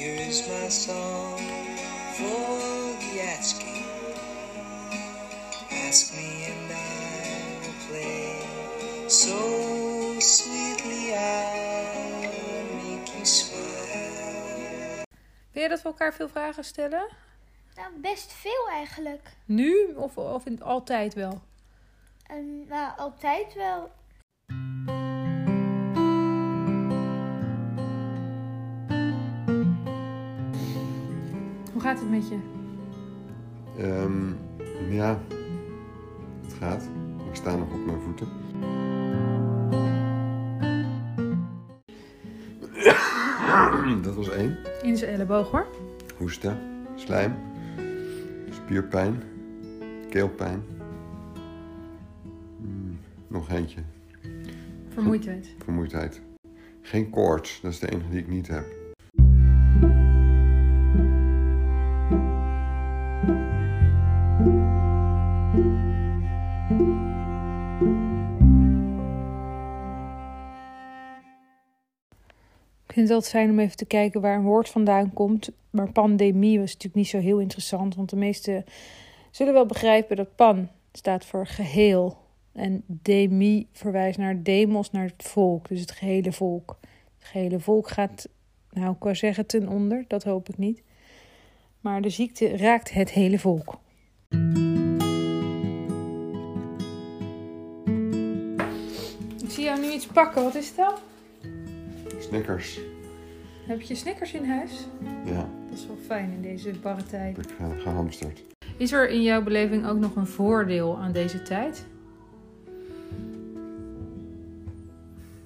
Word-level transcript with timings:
Here 0.00 0.28
is 0.28 0.48
my 0.48 0.68
song 0.70 1.36
for 2.16 2.96
the 3.00 3.20
asking. 3.20 3.84
Ask 5.70 6.14
me 6.16 6.46
and 6.48 6.72
I 6.72 7.60
will 7.60 7.76
play 7.86 9.08
so 9.08 9.36
sweetly 10.18 11.12
I'll 11.14 12.64
make 12.80 13.12
you 13.14 13.24
smile. 13.26 15.04
Wil 15.52 15.62
je 15.62 15.68
dat 15.68 15.82
we 15.82 15.88
elkaar 15.88 16.14
veel 16.14 16.28
vragen 16.28 16.64
stellen? 16.64 17.08
Nou, 17.74 17.92
best 17.96 18.32
veel 18.32 18.68
eigenlijk. 18.68 19.28
Nu 19.44 19.92
of, 19.96 20.16
of 20.16 20.46
in, 20.46 20.62
altijd 20.62 21.14
wel? 21.14 21.40
En, 22.26 22.66
nou, 22.68 22.98
altijd 22.98 23.54
wel. 23.54 23.90
Gaat 31.90 32.00
het 32.00 32.10
met 32.10 32.28
je? 32.28 32.38
Ehm, 33.78 34.32
ja, 34.94 35.20
het 36.42 36.52
gaat. 36.52 36.88
Ik 37.28 37.34
sta 37.34 37.56
nog 37.56 37.72
op 37.72 37.86
mijn 37.86 38.00
voeten. 38.00 38.28
Dat 44.02 44.14
was 44.14 44.30
één. 44.30 44.58
In 44.82 44.96
zijn 44.96 45.10
elleboog 45.10 45.50
hoor. 45.50 45.66
Hoesten, 46.18 46.58
slijm, 46.94 47.34
spierpijn, 48.50 49.22
keelpijn. 50.10 50.62
Hmm, 52.60 52.98
nog 53.28 53.50
eentje, 53.50 53.80
Vermoeidheid. 54.88 55.54
vermoeidheid. 55.64 56.20
Geen 56.82 57.10
koorts, 57.10 57.60
dat 57.60 57.72
is 57.72 57.78
de 57.78 57.90
enige 57.90 58.08
die 58.10 58.20
ik 58.20 58.28
niet 58.28 58.48
heb. 58.48 58.79
Ik 65.50 65.56
vind 72.96 73.08
het 73.08 73.10
altijd 73.10 73.32
fijn 73.32 73.50
om 73.50 73.58
even 73.58 73.76
te 73.76 73.84
kijken 73.84 74.20
waar 74.20 74.36
een 74.36 74.42
woord 74.42 74.68
vandaan 74.68 75.12
komt. 75.12 75.50
Maar 75.70 75.92
pandemie 75.92 76.58
was 76.58 76.66
natuurlijk 76.66 76.94
niet 76.94 77.08
zo 77.08 77.18
heel 77.18 77.38
interessant. 77.38 77.94
Want 77.94 78.10
de 78.10 78.16
meesten 78.16 78.64
zullen 79.30 79.52
wel 79.52 79.66
begrijpen 79.66 80.16
dat 80.16 80.34
pan 80.34 80.68
staat 80.92 81.24
voor 81.24 81.46
geheel. 81.46 82.18
En 82.52 82.82
demi 82.86 83.66
verwijst 83.72 84.18
naar 84.18 84.42
demos, 84.42 84.90
naar 84.90 85.04
het 85.04 85.28
volk. 85.28 85.68
Dus 85.68 85.80
het 85.80 85.90
gehele 85.90 86.32
volk. 86.32 86.78
Het 87.18 87.28
gehele 87.28 87.60
volk 87.60 87.88
gaat, 87.88 88.28
nou 88.70 88.96
ik 89.00 89.16
zeggen 89.16 89.46
ten 89.46 89.68
onder. 89.68 90.04
Dat 90.08 90.24
hoop 90.24 90.48
ik 90.48 90.58
niet. 90.58 90.82
Maar 91.80 92.02
de 92.02 92.10
ziekte 92.10 92.56
raakt 92.56 92.92
het 92.92 93.10
hele 93.10 93.38
volk. 93.38 93.78
Zie 99.60 99.68
jou 99.68 99.80
nu 99.80 99.92
iets 99.92 100.06
pakken. 100.06 100.42
Wat 100.42 100.54
is 100.54 100.66
het 100.66 100.76
dan? 100.76 100.94
Snickers. 102.20 102.80
Heb 103.66 103.80
je 103.80 103.94
Snickers 103.94 104.32
in 104.32 104.44
huis? 104.44 104.86
Ja, 105.24 105.48
Dat 105.68 105.78
is 105.78 105.86
wel 105.86 105.96
fijn 106.06 106.30
in 106.32 106.42
deze 106.42 106.70
barre 106.82 107.02
tijd. 107.04 107.38
ik 107.38 107.44
ge- 107.56 107.78
gehamsterd. 107.80 108.42
Is 108.76 108.92
er 108.92 109.08
in 109.08 109.22
jouw 109.22 109.42
beleving 109.42 109.86
ook 109.86 109.98
nog 109.98 110.16
een 110.16 110.26
voordeel 110.26 110.98
aan 110.98 111.12
deze 111.12 111.42
tijd? 111.42 111.86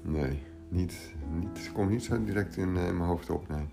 Nee, 0.02 0.38
niet, 0.68 0.94
niet, 1.32 1.70
komt 1.72 1.90
niet 1.90 2.04
zo 2.04 2.24
direct 2.24 2.56
in, 2.56 2.76
eh, 2.76 2.86
in 2.86 2.96
mijn 2.96 3.08
hoofd 3.08 3.30
op, 3.30 3.48
nee. 3.48 3.64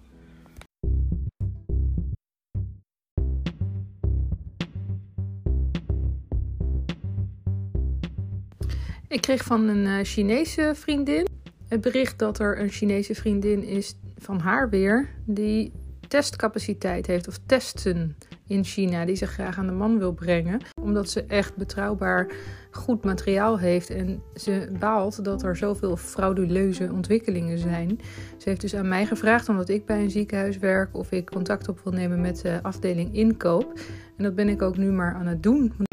Ik 9.11 9.21
kreeg 9.21 9.43
van 9.43 9.67
een 9.67 9.85
eh, 9.85 10.03
Chinese 10.03 10.71
vriendin 10.75 11.27
het 11.67 11.81
bericht 11.81 12.19
dat 12.19 12.39
er 12.39 12.59
een 12.59 12.69
Chinese 12.69 13.15
vriendin 13.15 13.63
is 13.63 13.95
van 14.17 14.39
haar 14.39 14.69
weer 14.69 15.09
die 15.25 15.71
testcapaciteit 16.07 17.07
heeft 17.07 17.27
of 17.27 17.39
testen 17.45 18.15
in 18.47 18.63
China 18.63 19.05
die 19.05 19.15
ze 19.15 19.25
graag 19.25 19.57
aan 19.57 19.65
de 19.65 19.73
man 19.73 19.97
wil 19.97 20.13
brengen 20.13 20.59
omdat 20.81 21.09
ze 21.09 21.23
echt 21.23 21.55
betrouwbaar 21.55 22.31
goed 22.71 23.03
materiaal 23.03 23.59
heeft 23.59 23.89
en 23.89 24.21
ze 24.35 24.69
baalt 24.79 25.23
dat 25.23 25.43
er 25.43 25.57
zoveel 25.57 25.97
frauduleuze 25.97 26.89
ontwikkelingen 26.91 27.57
zijn. 27.57 27.99
Ze 28.37 28.49
heeft 28.49 28.61
dus 28.61 28.75
aan 28.75 28.87
mij 28.87 29.05
gevraagd 29.05 29.49
omdat 29.49 29.69
ik 29.69 29.85
bij 29.85 30.01
een 30.01 30.11
ziekenhuis 30.11 30.57
werk 30.57 30.97
of 30.97 31.11
ik 31.11 31.29
contact 31.29 31.67
op 31.67 31.79
wil 31.83 31.93
nemen 31.93 32.21
met 32.21 32.41
de 32.41 32.59
afdeling 32.61 33.13
inkoop 33.13 33.79
en 34.17 34.23
dat 34.23 34.35
ben 34.35 34.49
ik 34.49 34.61
ook 34.61 34.77
nu 34.77 34.91
maar 34.91 35.13
aan 35.13 35.27
het 35.27 35.43
doen. 35.43 35.90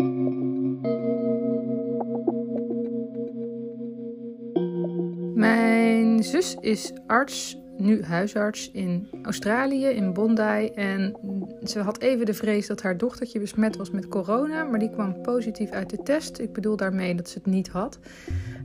Zus 6.23 6.57
is 6.61 6.93
arts, 7.07 7.59
nu 7.77 8.03
huisarts 8.03 8.71
in 8.71 9.09
Australië, 9.23 9.87
in 9.87 10.13
Bondi. 10.13 10.67
En 10.75 11.17
ze 11.63 11.81
had 11.81 12.01
even 12.01 12.27
de 12.27 12.35
vrees 12.35 12.67
dat 12.67 12.83
haar 12.83 12.97
dochtertje 12.97 13.41
besmet 13.41 13.77
was 13.77 13.91
met 13.91 14.09
corona. 14.09 14.65
Maar 14.65 14.79
die 14.79 14.91
kwam 14.91 15.23
positief 15.23 15.71
uit 15.71 15.91
de 15.91 16.03
test. 16.03 16.39
Ik 16.39 16.53
bedoel 16.53 16.77
daarmee 16.77 17.15
dat 17.15 17.29
ze 17.29 17.39
het 17.39 17.47
niet 17.47 17.69
had. 17.69 17.99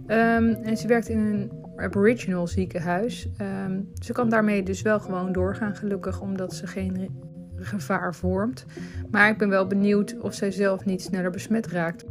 Ehm, 0.08 0.54
en 0.64 0.78
ze 0.78 0.88
werkt 0.88 1.10
in 1.10 1.18
een 1.18 1.52
Aboriginal 1.76 2.48
ziekenhuis. 2.48 3.28
Ehm, 3.38 3.82
ze 4.02 4.14
kan 4.14 4.30
daarmee 4.30 4.64
dus 4.64 4.82
wel 4.82 5.00
gewoon 5.00 5.32
doorgaan, 5.32 5.76
gelukkig, 5.76 6.22
omdat 6.22 6.54
ze 6.54 6.68
geen 6.68 7.10
gevaar 7.56 8.16
vormt. 8.16 8.66
Maar 9.12 9.30
ik 9.30 9.38
ben 9.38 9.50
wel 9.50 9.68
benieuwd 9.68 10.20
of 10.20 10.34
zij 10.34 10.52
zelf 10.52 10.86
niet 10.86 11.02
sneller 11.02 11.32
besmet 11.32 11.68
raakt. 11.68 12.06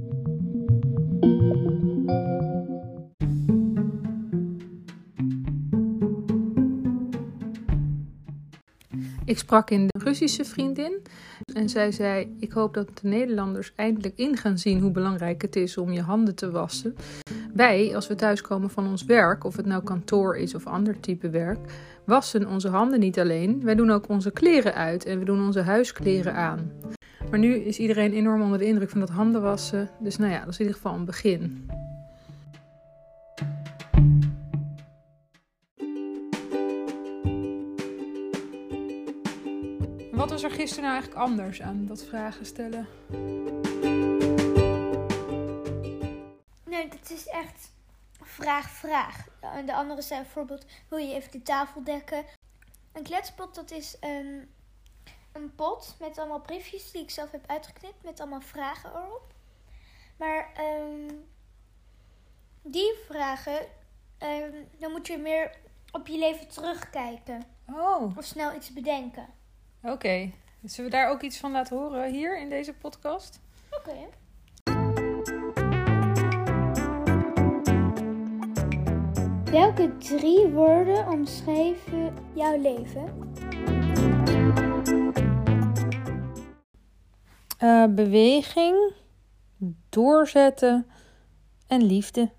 Ik 9.32 9.38
sprak 9.38 9.70
in 9.70 9.86
de 9.86 10.04
Russische 10.04 10.44
vriendin 10.44 11.02
en 11.54 11.68
zij 11.68 11.92
zei: 11.92 12.36
Ik 12.40 12.52
hoop 12.52 12.74
dat 12.74 12.88
de 13.02 13.08
Nederlanders 13.08 13.72
eindelijk 13.76 14.14
in 14.16 14.36
gaan 14.36 14.58
zien 14.58 14.80
hoe 14.80 14.90
belangrijk 14.90 15.42
het 15.42 15.56
is 15.56 15.76
om 15.76 15.92
je 15.92 16.00
handen 16.00 16.34
te 16.34 16.50
wassen. 16.50 16.96
Wij, 17.54 17.94
als 17.94 18.08
we 18.08 18.14
thuiskomen 18.14 18.70
van 18.70 18.86
ons 18.86 19.04
werk, 19.04 19.44
of 19.44 19.56
het 19.56 19.66
nou 19.66 19.82
kantoor 19.82 20.36
is 20.36 20.54
of 20.54 20.66
ander 20.66 21.00
type 21.00 21.30
werk, 21.30 21.58
wassen 22.04 22.48
onze 22.48 22.68
handen 22.68 23.00
niet 23.00 23.18
alleen. 23.18 23.60
Wij 23.64 23.74
doen 23.74 23.90
ook 23.90 24.08
onze 24.08 24.30
kleren 24.30 24.74
uit 24.74 25.04
en 25.04 25.18
we 25.18 25.24
doen 25.24 25.46
onze 25.46 25.60
huiskleren 25.60 26.34
aan. 26.34 26.72
Maar 27.30 27.38
nu 27.38 27.54
is 27.54 27.78
iedereen 27.78 28.12
enorm 28.12 28.42
onder 28.42 28.58
de 28.58 28.66
indruk 28.66 28.90
van 28.90 29.00
dat 29.00 29.10
handen 29.10 29.42
wassen. 29.42 29.90
Dus 30.00 30.16
nou 30.16 30.32
ja, 30.32 30.38
dat 30.38 30.48
is 30.48 30.58
in 30.58 30.66
ieder 30.66 30.80
geval 30.80 30.98
een 30.98 31.04
begin. 31.04 31.66
Wat 40.12 40.30
was 40.30 40.42
er 40.42 40.50
gisteren 40.50 40.84
nou 40.84 40.94
eigenlijk 40.94 41.22
anders 41.22 41.62
aan 41.62 41.86
dat 41.86 42.04
vragen 42.04 42.46
stellen? 42.46 42.88
Nee, 46.64 46.88
dat 46.88 47.10
is 47.10 47.26
echt 47.26 47.72
vraag, 48.20 48.70
vraag. 48.70 49.26
En 49.40 49.66
de 49.66 49.74
andere 49.74 50.02
zijn 50.02 50.22
bijvoorbeeld, 50.22 50.64
wil 50.88 50.98
je 50.98 51.14
even 51.14 51.30
de 51.30 51.42
tafel 51.42 51.84
dekken? 51.84 52.24
Een 52.92 53.02
kletspot, 53.02 53.54
dat 53.54 53.70
is 53.70 53.96
een, 54.00 54.50
een 55.32 55.54
pot 55.54 55.96
met 56.00 56.18
allemaal 56.18 56.40
briefjes 56.40 56.90
die 56.90 57.02
ik 57.02 57.10
zelf 57.10 57.30
heb 57.30 57.44
uitgeknipt 57.46 58.02
met 58.02 58.20
allemaal 58.20 58.40
vragen 58.40 58.90
erop. 58.90 59.32
Maar 60.16 60.52
ehm, 60.54 61.14
die 62.62 62.94
vragen, 63.08 63.58
ehm, 64.18 64.64
dan 64.78 64.90
moet 64.90 65.06
je 65.06 65.18
meer 65.18 65.56
op 65.92 66.06
je 66.06 66.18
leven 66.18 66.48
terugkijken. 66.48 67.42
Oh, 67.66 68.16
Of 68.16 68.24
snel 68.24 68.54
iets 68.54 68.72
bedenken. 68.72 69.40
Oké. 69.82 70.30
Zullen 70.62 70.90
we 70.90 70.96
daar 70.96 71.10
ook 71.10 71.22
iets 71.22 71.38
van 71.38 71.52
laten 71.52 71.76
horen 71.76 72.12
hier 72.12 72.40
in 72.40 72.48
deze 72.48 72.72
podcast? 72.72 73.40
Oké. 73.70 73.96
Welke 79.50 79.96
drie 79.98 80.46
woorden 80.48 81.08
omschrijven 81.08 82.14
jouw 82.32 82.60
leven? 82.60 83.30
Eh, 87.58 87.84
beweging, 87.86 88.92
doorzetten 89.88 90.86
en 91.66 91.82
liefde. 91.82 92.30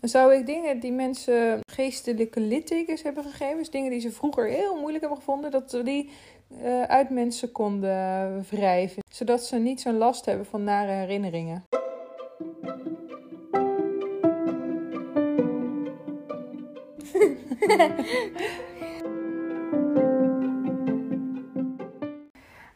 Dan 0.00 0.08
zou 0.10 0.34
ik 0.34 0.46
dingen 0.46 0.80
die 0.80 0.92
mensen 0.92 1.60
geestelijke 1.72 2.40
littekens 2.40 3.02
hebben 3.02 3.24
gegeven, 3.24 3.56
dus 3.56 3.70
dingen 3.70 3.90
die 3.90 4.00
ze 4.00 4.10
vroeger 4.10 4.46
heel 4.46 4.74
moeilijk 4.74 5.00
hebben 5.00 5.18
gevonden, 5.18 5.50
dat 5.50 5.72
we 5.72 5.82
die 5.82 6.10
uh, 6.48 6.82
uit 6.82 7.10
mensen 7.10 7.52
konden 7.52 8.44
wrijven, 8.50 9.02
zodat 9.10 9.44
ze 9.44 9.56
niet 9.56 9.80
zo'n 9.80 9.98
last 9.98 10.24
hebben 10.24 10.46
van 10.46 10.64
nare 10.64 10.92
herinneringen. 10.92 11.64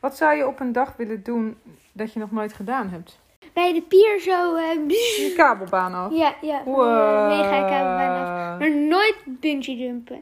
Wat 0.00 0.16
zou 0.16 0.36
je 0.36 0.46
op 0.46 0.60
een 0.60 0.72
dag 0.72 0.96
willen 0.96 1.22
doen 1.22 1.58
dat 1.92 2.12
je 2.12 2.18
nog 2.18 2.30
nooit 2.30 2.52
gedaan 2.52 2.88
hebt? 2.88 3.18
Bij 3.52 3.72
de 3.72 3.82
pier 3.82 4.20
zo... 4.20 4.56
Uh, 4.56 4.88
Je 5.26 5.32
kabelbaan 5.36 5.94
af. 5.94 6.12
ja, 6.12 6.34
ja. 6.40 6.62
Wow. 6.64 6.78
Uh, 6.80 7.28
mega 7.28 7.60
kabelbaan 7.68 8.52
af. 8.52 8.58
Maar 8.58 8.76
nooit 8.76 9.16
bungee 9.26 9.76
jumpen. 9.76 10.20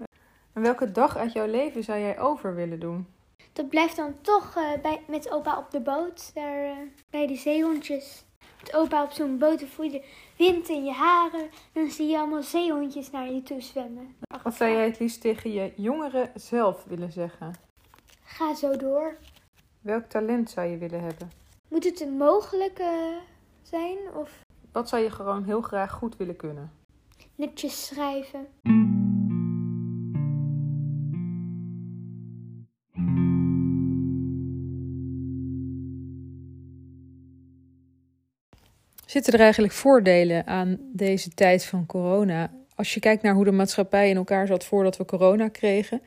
En 0.53 0.63
welke 0.63 0.93
dag 0.93 1.17
uit 1.17 1.33
jouw 1.33 1.47
leven 1.47 1.85
zou 1.85 1.99
jij 1.99 2.19
over 2.19 2.55
willen 2.55 2.81
doen? 2.81 3.07
Dat 3.59 3.69
blijft 3.69 3.97
dan 3.97 4.15
toch 4.21 4.57
eh, 4.57 4.81
bij, 4.83 5.01
met 5.07 5.31
opa 5.31 5.59
op 5.59 5.71
de 5.71 5.81
boot. 5.81 6.31
Daar 6.35 6.65
eh, 6.65 6.77
bij 7.11 7.27
de 7.27 7.37
zeehondjes. 7.37 8.25
Met 8.61 8.75
opa 8.75 9.03
op 9.03 9.11
zo'n 9.11 9.39
boot 9.39 9.63
voel 9.63 9.85
je 9.85 9.91
de 9.91 10.05
wind 10.37 10.69
in 10.69 10.85
je 10.85 10.93
haren. 10.93 11.41
En 11.41 11.83
dan 11.83 11.91
zie 11.91 12.09
je 12.09 12.19
allemaal 12.19 12.43
zeehondjes 12.43 13.11
naar 13.11 13.31
je 13.31 13.43
toe 13.43 13.61
zwemmen. 13.61 14.17
Wat 14.43 14.55
zou 14.55 14.71
jij 14.71 14.85
het 14.85 14.99
liefst 14.99 15.21
tegen 15.21 15.53
je 15.53 15.73
jongere 15.77 16.31
zelf 16.35 16.85
willen 16.85 17.13
zeggen? 17.13 17.55
Ga 18.23 18.55
zo 18.55 18.77
door. 18.77 19.17
Welk 19.81 20.05
talent 20.05 20.51
zou 20.51 20.67
je 20.67 20.79
willen 20.79 21.01
hebben? 21.01 21.31
Moet 21.69 21.85
het 21.85 22.01
een 22.01 22.17
mogelijke 22.17 23.19
zijn? 23.63 23.99
Of 24.15 24.41
Wat 24.73 24.89
zou 24.89 25.03
je 25.03 25.11
gewoon 25.11 25.45
heel 25.45 25.63
graag 25.63 25.93
goed 25.93 26.17
willen 26.17 26.37
kunnen? 26.37 26.73
netjes 27.35 27.87
schrijven? 27.87 28.47
Zitten 39.09 39.33
er 39.33 39.41
eigenlijk 39.41 39.73
voordelen 39.73 40.47
aan 40.47 40.79
deze 40.93 41.31
tijd 41.31 41.65
van 41.65 41.87
corona? 41.87 42.51
Als 42.75 42.95
je 42.95 43.01
kijkt 43.01 43.23
naar 43.23 43.35
hoe 43.35 43.45
de 43.45 43.53
maatschappij 43.53 44.09
in 44.09 44.17
elkaar 44.17 44.47
zat 44.47 44.65
voordat 44.65 44.97
we 44.97 45.05
corona 45.05 45.49
kregen. 45.49 46.03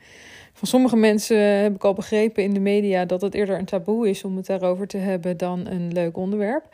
Van 0.52 0.68
sommige 0.68 0.96
mensen 0.96 1.38
heb 1.38 1.74
ik 1.74 1.84
al 1.84 1.94
begrepen 1.94 2.42
in 2.42 2.54
de 2.54 2.60
media 2.60 3.04
dat 3.04 3.20
het 3.20 3.34
eerder 3.34 3.58
een 3.58 3.64
taboe 3.64 4.08
is 4.08 4.24
om 4.24 4.36
het 4.36 4.46
daarover 4.46 4.86
te 4.86 4.96
hebben 4.96 5.36
dan 5.36 5.66
een 5.66 5.92
leuk 5.92 6.16
onderwerp. 6.16 6.64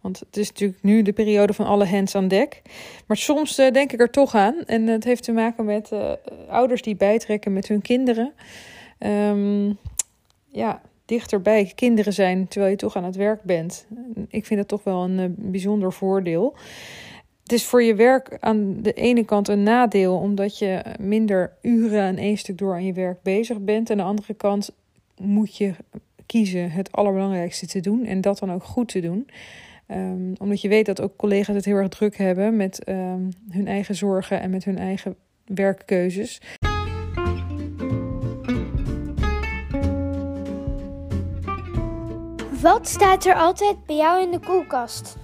Want 0.00 0.18
het 0.18 0.36
is 0.36 0.48
natuurlijk 0.48 0.82
nu 0.82 1.02
de 1.02 1.12
periode 1.12 1.52
van 1.52 1.66
alle 1.66 1.86
hands 1.86 2.14
aan 2.14 2.28
dek. 2.28 2.62
Maar 3.06 3.16
soms 3.16 3.58
uh, 3.58 3.70
denk 3.70 3.92
ik 3.92 4.00
er 4.00 4.10
toch 4.10 4.34
aan. 4.34 4.64
En 4.66 4.86
het 4.86 5.04
heeft 5.04 5.22
te 5.22 5.32
maken 5.32 5.64
met 5.64 5.90
uh, 5.92 6.12
ouders 6.48 6.82
die 6.82 6.96
bijtrekken 6.96 7.52
met 7.52 7.68
hun 7.68 7.82
kinderen. 7.82 8.32
Um, 8.98 9.78
ja, 10.52 10.80
dichterbij 11.08 11.72
kinderen 11.74 12.12
zijn 12.12 12.48
terwijl 12.48 12.70
je 12.70 12.76
toch 12.76 12.96
aan 12.96 13.04
het 13.04 13.16
werk 13.16 13.42
bent. 13.42 13.86
Ik 14.28 14.46
vind 14.46 14.60
dat 14.60 14.68
toch 14.68 14.84
wel 14.84 15.04
een 15.04 15.18
uh, 15.18 15.24
bijzonder 15.36 15.92
voordeel. 15.92 16.56
Het 17.42 17.52
is 17.52 17.64
voor 17.64 17.82
je 17.82 17.94
werk 17.94 18.36
aan 18.40 18.82
de 18.82 18.92
ene 18.92 19.24
kant 19.24 19.48
een 19.48 19.62
nadeel, 19.62 20.16
omdat 20.16 20.58
je 20.58 20.82
minder 21.00 21.52
uren 21.62 22.02
aan 22.02 22.16
één 22.16 22.36
stuk 22.36 22.58
door 22.58 22.72
aan 22.72 22.84
je 22.84 22.92
werk 22.92 23.22
bezig 23.22 23.60
bent. 23.60 23.90
Aan 23.90 23.96
de 23.96 24.02
andere 24.02 24.34
kant 24.34 24.70
moet 25.16 25.56
je 25.56 25.74
kiezen 26.26 26.70
het 26.70 26.92
allerbelangrijkste 26.92 27.66
te 27.66 27.80
doen 27.80 28.04
en 28.04 28.20
dat 28.20 28.38
dan 28.38 28.52
ook 28.52 28.64
goed 28.64 28.88
te 28.88 29.00
doen. 29.00 29.28
Um, 29.90 30.32
omdat 30.38 30.60
je 30.60 30.68
weet 30.68 30.86
dat 30.86 31.00
ook 31.00 31.16
collega's 31.16 31.54
het 31.54 31.64
heel 31.64 31.76
erg 31.76 31.88
druk 31.88 32.16
hebben 32.16 32.56
met 32.56 32.88
um, 32.88 33.28
hun 33.50 33.66
eigen 33.66 33.94
zorgen 33.94 34.40
en 34.40 34.50
met 34.50 34.64
hun 34.64 34.78
eigen 34.78 35.16
werkkeuzes. 35.44 36.40
Wat 42.62 42.88
staat 42.88 43.24
er 43.24 43.34
altijd 43.34 43.86
bij 43.86 43.96
jou 43.96 44.22
in 44.22 44.30
de 44.30 44.40
koelkast? 44.40 45.16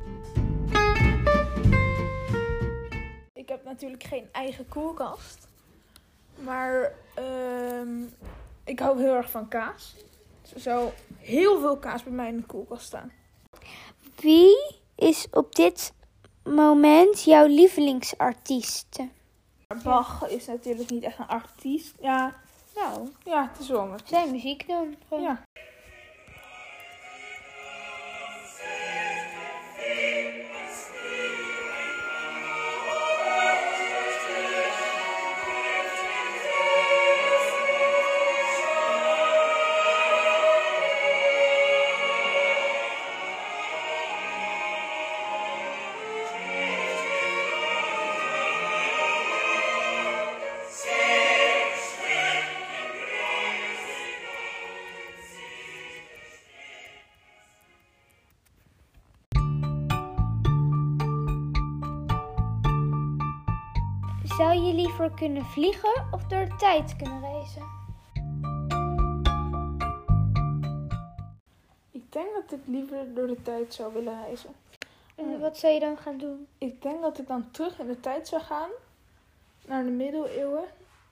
Ik 3.32 3.48
heb 3.48 3.64
natuurlijk 3.64 4.02
geen 4.02 4.28
eigen 4.32 4.68
koelkast. 4.68 5.48
Maar 6.34 6.92
uh, 7.18 8.02
ik 8.64 8.78
hou 8.78 9.00
heel 9.00 9.14
erg 9.14 9.30
van 9.30 9.48
kaas. 9.48 9.94
Dus 10.42 10.54
er 10.54 10.60
zou 10.60 10.90
heel 11.18 11.60
veel 11.60 11.78
kaas 11.78 12.02
bij 12.02 12.12
mij 12.12 12.28
in 12.28 12.36
de 12.36 12.46
koelkast 12.46 12.86
staan. 12.86 13.12
Wie 14.16 14.74
is 14.94 15.26
op 15.30 15.54
dit 15.54 15.92
moment 16.44 17.22
jouw 17.22 17.46
lievelingsartiest? 17.46 18.98
Bach 19.82 20.28
is 20.28 20.46
natuurlijk 20.46 20.90
niet 20.90 21.02
echt 21.02 21.18
een 21.18 21.26
artiest. 21.26 21.94
Ja, 22.00 22.34
nou, 22.74 23.08
ja, 23.24 23.48
het 23.52 23.60
is 23.60 23.68
wel 23.68 23.82
een 23.82 23.98
Zijn 24.04 24.30
muziek 24.30 24.66
dan? 24.66 24.96
Gewoon. 25.08 25.22
Ja. 25.22 25.42
Zou 64.36 64.54
je 64.54 64.74
liever 64.74 65.10
kunnen 65.10 65.44
vliegen 65.44 66.08
of 66.10 66.24
door 66.24 66.44
de 66.44 66.56
tijd 66.56 66.96
kunnen 66.96 67.20
reizen? 67.20 67.62
Ik 71.90 72.12
denk 72.12 72.34
dat 72.34 72.58
ik 72.58 72.66
liever 72.66 73.14
door 73.14 73.26
de 73.26 73.42
tijd 73.42 73.74
zou 73.74 73.92
willen 73.92 74.22
reizen. 74.24 74.50
En 75.14 75.40
wat 75.40 75.58
zou 75.58 75.72
je 75.72 75.80
dan 75.80 75.96
gaan 75.96 76.18
doen? 76.18 76.46
Ik 76.58 76.82
denk 76.82 77.00
dat 77.00 77.18
ik 77.18 77.26
dan 77.26 77.50
terug 77.50 77.78
in 77.78 77.86
de 77.86 78.00
tijd 78.00 78.28
zou 78.28 78.42
gaan. 78.42 78.70
Naar 79.66 79.84
de 79.84 79.90
middeleeuwen. 79.90 80.64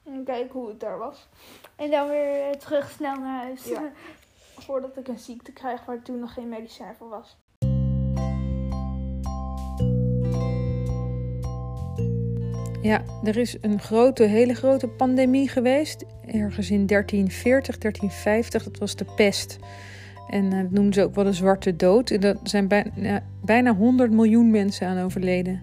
En 0.04 0.24
kijken 0.24 0.60
hoe 0.60 0.68
het 0.68 0.80
daar 0.80 0.98
was. 0.98 1.28
En 1.76 1.90
dan 1.90 2.08
weer 2.08 2.58
terug 2.58 2.90
snel 2.90 3.16
naar 3.16 3.42
huis. 3.42 3.64
Ja. 3.64 3.92
Voordat 4.66 4.96
ik 4.96 5.08
een 5.08 5.18
ziekte 5.18 5.52
krijg 5.52 5.84
waar 5.84 6.02
toen 6.02 6.18
nog 6.18 6.32
geen 6.32 6.48
medicijn 6.48 6.94
voor 6.94 7.08
was. 7.08 7.36
Ja, 12.82 13.02
er 13.24 13.36
is 13.36 13.56
een 13.60 13.80
grote, 13.80 14.22
hele 14.22 14.54
grote 14.54 14.88
pandemie 14.88 15.48
geweest. 15.48 16.04
Ergens 16.26 16.70
in 16.70 16.86
1340, 16.86 17.78
1350. 17.78 18.62
Dat 18.62 18.78
was 18.78 18.96
de 18.96 19.04
pest. 19.16 19.58
En 20.28 20.44
uh, 20.44 20.50
dat 20.50 20.70
noemden 20.70 20.92
ze 20.92 21.02
ook 21.02 21.14
wel 21.14 21.24
de 21.24 21.32
zwarte 21.32 21.76
dood. 21.76 22.10
En 22.10 22.20
daar 22.20 22.36
zijn 22.42 22.68
bijna, 22.68 23.22
bijna 23.44 23.74
100 23.74 24.10
miljoen 24.10 24.50
mensen 24.50 24.86
aan 24.86 24.98
overleden. 24.98 25.62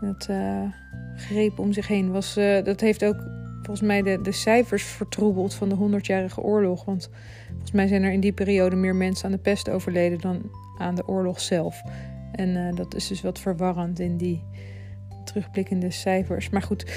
Dat 0.00 0.28
uh, 0.30 0.62
greep 1.16 1.58
om 1.58 1.72
zich 1.72 1.86
heen. 1.86 2.10
Was, 2.10 2.34
dat 2.64 2.80
heeft 2.80 3.04
ook 3.04 3.16
volgens 3.62 3.80
mij 3.80 4.02
de, 4.02 4.20
de 4.22 4.32
cijfers 4.32 4.82
vertroebeld 4.82 5.54
van 5.54 5.68
de 5.68 5.98
100-jarige 5.98 6.40
oorlog. 6.40 6.84
Want 6.84 7.10
volgens 7.48 7.72
mij 7.72 7.86
zijn 7.86 8.02
er 8.02 8.12
in 8.12 8.20
die 8.20 8.32
periode 8.32 8.76
meer 8.76 8.96
mensen 8.96 9.24
aan 9.24 9.32
de 9.32 9.38
pest 9.38 9.70
overleden 9.70 10.20
dan 10.20 10.42
aan 10.78 10.94
de 10.94 11.08
oorlog 11.08 11.40
zelf. 11.40 11.82
En 12.32 12.74
dat 12.74 12.94
is 12.94 13.06
dus 13.06 13.22
wat 13.22 13.38
verwarrend 13.38 14.00
in 14.00 14.16
die 14.16 14.42
terugblikkende 15.24 15.90
cijfers. 15.90 16.50
Maar 16.50 16.62
goed, 16.62 16.90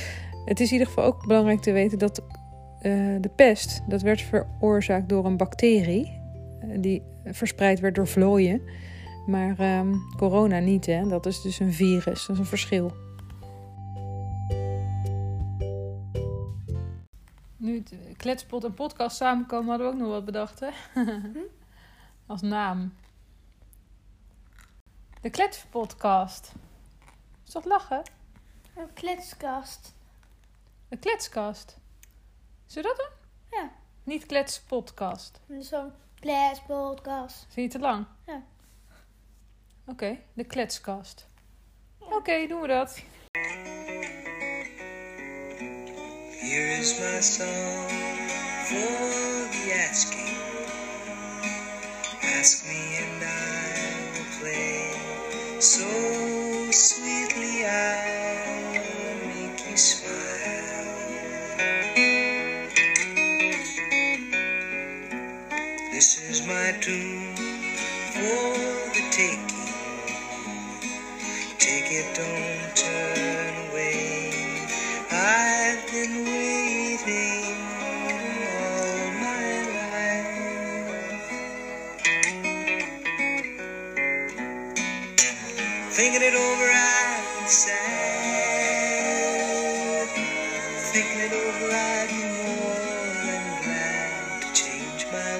het 0.45 0.59
is 0.59 0.67
in 0.67 0.73
ieder 0.73 0.87
geval 0.87 1.03
ook 1.03 1.27
belangrijk 1.27 1.61
te 1.61 1.71
weten 1.71 1.99
dat 1.99 2.19
uh, 2.19 3.17
de 3.21 3.31
pest, 3.35 3.81
dat 3.87 4.01
werd 4.01 4.21
veroorzaakt 4.21 5.09
door 5.09 5.25
een 5.25 5.37
bacterie. 5.37 6.21
Uh, 6.63 6.77
die 6.81 7.01
verspreid 7.25 7.79
werd 7.79 7.95
door 7.95 8.07
vlooien. 8.07 8.61
Maar 9.25 9.59
ehm, 9.59 9.93
corona 10.17 10.59
niet, 10.59 10.85
hè? 10.85 11.07
Dat 11.07 11.25
is 11.25 11.41
dus 11.41 11.59
een 11.59 11.73
virus. 11.73 12.25
Dat 12.25 12.35
is 12.35 12.39
een 12.39 12.45
verschil. 12.45 12.93
Nu 17.57 17.75
het 17.77 17.93
kletspot 18.17 18.63
en 18.63 18.73
podcast 18.73 19.15
samenkomen, 19.15 19.69
hadden 19.69 19.87
we 19.87 19.93
ook 19.93 19.99
nog 19.99 20.09
wat 20.09 20.25
bedacht, 20.25 20.59
hè? 20.59 20.69
Als 22.25 22.41
naam. 22.41 22.93
De 25.21 25.29
kletspodcast. 25.29 26.53
Is 27.53 27.61
dat 27.61 27.71
lachen? 27.71 28.01
Een 28.75 28.93
kletskast. 28.93 29.93
De 30.87 30.97
kletskast. 30.97 31.77
Zullen 32.65 32.91
we 32.91 32.97
dat 32.97 33.05
doen? 33.05 33.59
Ja. 33.59 33.71
Niet 34.03 34.25
kletspodcast. 34.25 35.39
Zo'n 35.59 35.91
kletspodcast. 36.19 37.39
Vind 37.39 37.55
je 37.55 37.61
het 37.61 37.71
te 37.71 37.79
lang? 37.79 38.05
Ja. 38.25 38.43
Oké, 39.85 40.19
de 40.33 40.43
kletskast. 40.43 41.27
Oké, 41.99 42.47
doen 42.47 42.61
we 42.61 42.67
dat. 42.67 43.01
Here 46.39 46.77
is 46.79 46.99
my 46.99 47.21
song 47.21 47.89
for 48.65 49.49
the 49.51 49.87
asking. 49.89 50.37
Ask 52.39 52.65
me 52.65 52.92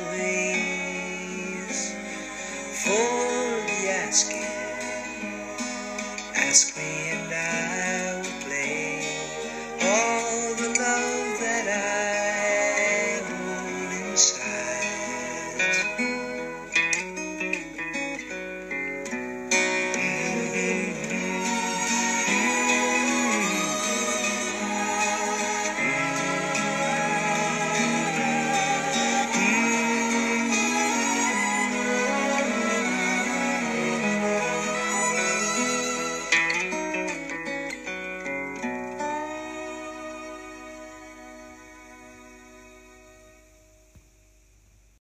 away. 0.04 0.43